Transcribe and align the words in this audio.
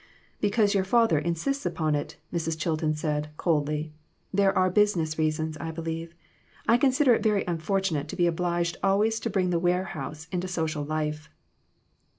"Because 0.39 0.73
your 0.73 0.83
father 0.83 1.19
insists 1.19 1.63
upon 1.63 1.93
it," 1.93 2.15
Mrs*. 2.33 2.57
Chilton 2.59 2.95
said, 2.95 3.29
coldly; 3.37 3.93
"there 4.33 4.51
are 4.57 4.71
business 4.71 5.19
reasons, 5.19 5.57
I 5.59 5.69
believe. 5.69 6.15
I 6.67 6.75
consider 6.77 7.13
it 7.13 7.21
very 7.21 7.43
unfortunate 7.47 8.07
to 8.07 8.15
be 8.15 8.25
obliged 8.25 8.77
always 8.81 9.19
to 9.19 9.29
bring 9.29 9.51
the 9.51 9.59
warehouse 9.59 10.27
into 10.31 10.47
social 10.47 10.83
life." 10.83 11.29